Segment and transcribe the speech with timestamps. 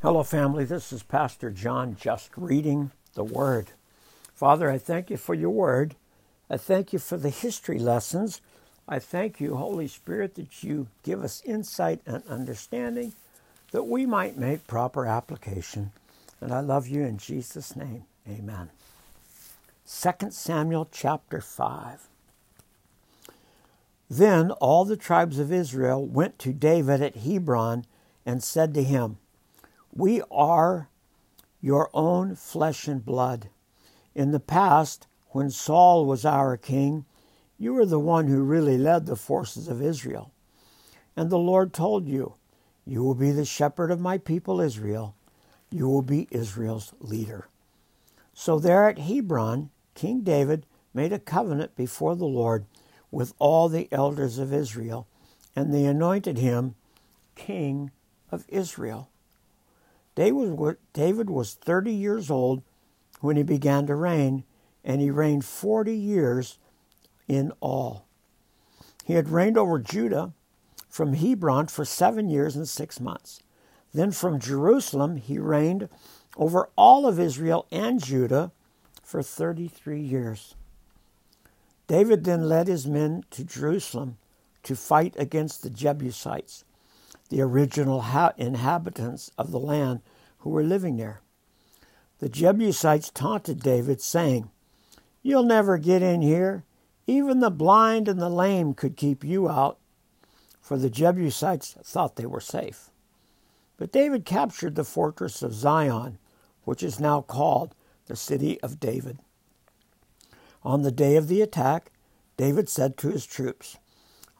[0.00, 0.64] Hello, family.
[0.64, 3.72] This is Pastor John just reading the Word.
[4.32, 5.96] Father, I thank you for your Word.
[6.48, 8.40] I thank you for the history lessons.
[8.88, 13.14] I thank you, Holy Spirit, that you give us insight and understanding
[13.72, 15.90] that we might make proper application.
[16.40, 18.04] And I love you in Jesus' name.
[18.30, 18.70] Amen.
[19.84, 22.06] 2 Samuel chapter 5.
[24.08, 27.84] Then all the tribes of Israel went to David at Hebron
[28.24, 29.16] and said to him,
[29.92, 30.88] we are
[31.60, 33.48] your own flesh and blood.
[34.14, 37.04] In the past, when Saul was our king,
[37.58, 40.32] you were the one who really led the forces of Israel.
[41.16, 42.34] And the Lord told you,
[42.86, 45.14] You will be the shepherd of my people Israel.
[45.70, 47.48] You will be Israel's leader.
[48.32, 52.64] So there at Hebron, King David made a covenant before the Lord
[53.10, 55.08] with all the elders of Israel,
[55.56, 56.74] and they anointed him
[57.34, 57.90] king
[58.30, 59.10] of Israel.
[60.18, 62.64] David was 30 years old
[63.20, 64.42] when he began to reign,
[64.82, 66.58] and he reigned 40 years
[67.28, 68.04] in all.
[69.04, 70.32] He had reigned over Judah
[70.88, 73.44] from Hebron for seven years and six months.
[73.94, 75.88] Then from Jerusalem he reigned
[76.36, 78.50] over all of Israel and Judah
[79.04, 80.56] for 33 years.
[81.86, 84.18] David then led his men to Jerusalem
[84.64, 86.64] to fight against the Jebusites
[87.28, 90.00] the original ha- inhabitants of the land
[90.38, 91.20] who were living there.
[92.18, 94.50] The Jebusites taunted David, saying,
[95.22, 96.64] You'll never get in here.
[97.06, 99.78] Even the blind and the lame could keep you out.
[100.60, 102.90] For the Jebusites thought they were safe.
[103.76, 106.18] But David captured the fortress of Zion,
[106.64, 107.74] which is now called
[108.06, 109.18] the City of David.
[110.62, 111.92] On the day of the attack,
[112.36, 113.78] David said to his troops,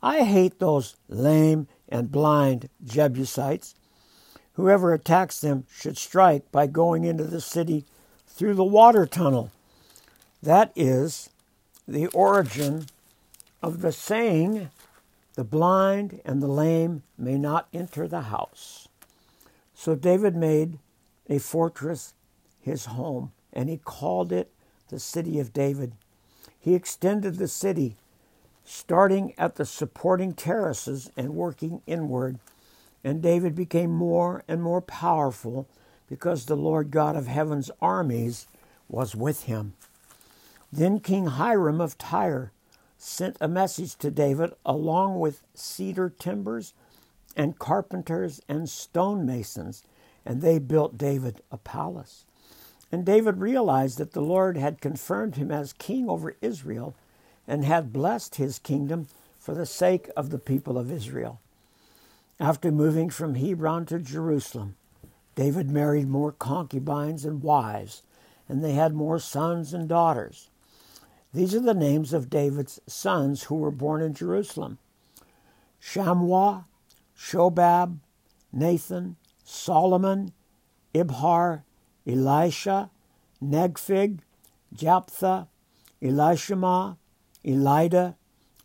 [0.03, 3.75] I hate those lame and blind Jebusites.
[4.55, 7.85] Whoever attacks them should strike by going into the city
[8.27, 9.51] through the water tunnel.
[10.43, 11.31] That is
[11.87, 12.87] the origin
[13.63, 14.71] of the saying,
[15.35, 18.89] the blind and the lame may not enter the house.
[19.75, 20.79] So David made
[21.29, 22.15] a fortress
[22.61, 24.51] his home, and he called it
[24.89, 25.93] the city of David.
[26.59, 27.97] He extended the city
[28.69, 32.39] starting at the supporting terraces and working inward.
[33.03, 35.67] And David became more and more powerful
[36.07, 38.47] because the Lord God of heaven's armies
[38.87, 39.73] was with him.
[40.71, 42.53] Then King Hiram of Tyre
[42.99, 46.75] sent a message to David along with cedar timbers
[47.35, 49.83] and carpenters and stonemasons,
[50.27, 52.27] and they built David a palace.
[52.93, 56.95] And David realized that the Lord had confirmed him as king over Israel
[57.49, 61.41] and had blessed his kingdom for the sake of the people of Israel.
[62.39, 64.77] After moving from Hebron to Jerusalem,
[65.35, 68.03] David married more concubines and wives,
[68.49, 70.51] and they had more sons and daughters.
[71.33, 74.79] These are the names of David's sons who were born in Jerusalem
[75.81, 76.65] Shammua,
[77.17, 77.99] Shobab,
[78.53, 80.33] Nathan, Solomon,
[80.95, 81.63] Ibhar,
[82.07, 82.91] Elisha,
[83.43, 84.19] Nepheg,
[84.75, 85.47] Japhia,
[86.03, 86.97] Elishama,
[87.45, 88.17] Eliada,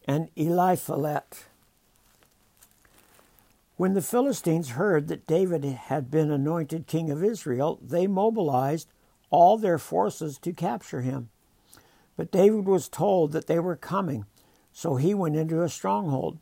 [0.07, 1.45] and Eliphelet.
[3.75, 8.87] When the Philistines heard that David had been anointed king of Israel, they mobilized
[9.29, 11.29] all their forces to capture him.
[12.15, 14.25] But David was told that they were coming,
[14.71, 16.37] so he went into a stronghold.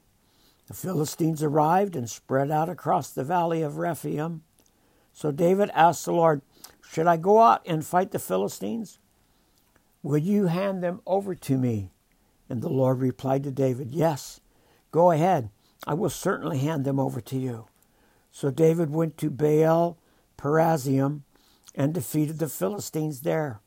[0.67, 4.43] The Philistines arrived and spread out across the valley of Rephaim.
[5.13, 6.41] So David asked the Lord,
[6.81, 8.99] Should I go out and fight the Philistines?
[10.03, 11.91] Will you hand them over to me?
[12.51, 14.41] And the Lord replied to David, Yes,
[14.91, 15.51] go ahead.
[15.87, 17.67] I will certainly hand them over to you.
[18.29, 19.97] So David went to Baal
[20.37, 21.21] Perazim
[21.75, 23.61] and defeated the Philistines there.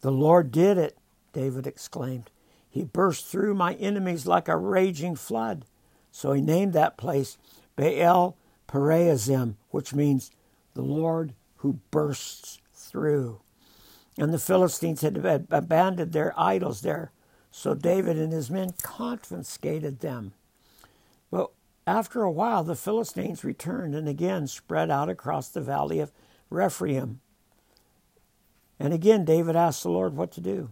[0.00, 0.96] The Lord did it,
[1.34, 2.30] David exclaimed.
[2.66, 5.66] He burst through my enemies like a raging flood.
[6.10, 7.36] So he named that place
[7.76, 10.30] Baal Perazim, which means
[10.72, 13.42] the Lord who bursts through.
[14.16, 15.18] And the Philistines had
[15.50, 17.12] abandoned their idols there
[17.52, 20.32] so David and his men confiscated them.
[21.30, 21.50] But
[21.86, 26.10] after a while, the Philistines returned and again spread out across the valley of
[26.50, 27.20] Rephaim.
[28.80, 30.70] And again, David asked the Lord what to do.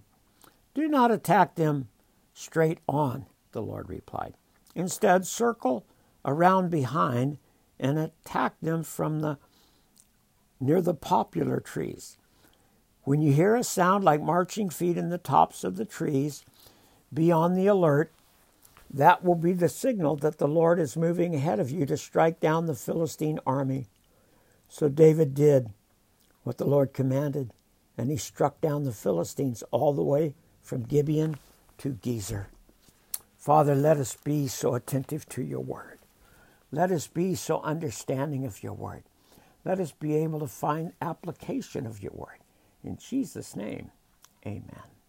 [0.75, 1.88] Do not attack them
[2.32, 4.35] straight on, the Lord replied.
[4.75, 5.85] Instead, circle
[6.25, 7.38] around behind
[7.79, 9.38] and attack them from the
[10.59, 12.17] near the poplar trees.
[13.03, 16.44] When you hear a sound like marching feet in the tops of the trees,
[17.12, 18.12] be on the alert.
[18.92, 22.40] That will be the signal that the Lord is moving ahead of you to strike
[22.40, 23.86] down the Philistine army.
[24.68, 25.70] So David did
[26.42, 27.52] what the Lord commanded,
[27.96, 31.36] and he struck down the Philistines all the way from Gibeon
[31.78, 32.46] to Gezer.
[33.36, 35.98] Father, let us be so attentive to your word.
[36.72, 39.04] Let us be so understanding of your word.
[39.64, 42.38] Let us be able to find application of your word.
[42.84, 43.90] In Jesus' name,
[44.46, 45.00] amen.